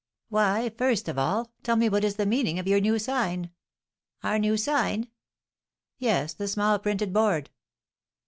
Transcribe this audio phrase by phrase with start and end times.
[0.29, 3.51] "Why, first of all, tell me what is the meaning of your new sign?"
[4.23, 5.09] "Our new sign?"
[5.99, 7.51] "Yes; the small printed board."